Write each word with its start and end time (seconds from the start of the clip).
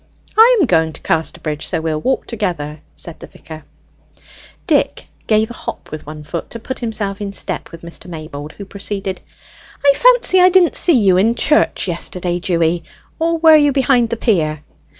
"I 0.35 0.57
am 0.59 0.65
going 0.65 0.93
to 0.93 1.01
Casterbridge, 1.01 1.63
so 1.67 1.79
we'll 1.79 2.01
walk 2.01 2.25
together," 2.25 2.81
the 3.05 3.27
vicar 3.31 3.63
said. 4.15 4.23
Dick 4.65 5.07
gave 5.27 5.51
a 5.51 5.53
hop 5.53 5.91
with 5.91 6.07
one 6.07 6.23
foot 6.23 6.49
to 6.49 6.59
put 6.59 6.79
himself 6.79 7.21
in 7.21 7.33
step 7.33 7.71
with 7.71 7.83
Mr. 7.83 8.07
Maybold, 8.09 8.53
who 8.53 8.65
proceeded: 8.65 9.21
"I 9.85 9.93
fancy 9.93 10.41
I 10.41 10.49
didn't 10.49 10.73
see 10.75 10.99
you 10.99 11.19
at 11.19 11.35
church 11.37 11.87
yesterday, 11.87 12.39
Dewy. 12.39 12.83
Or 13.19 13.37
were 13.37 13.55
you 13.57 13.71
behind 13.71 14.09
the 14.09 14.17
pier?" 14.17 14.63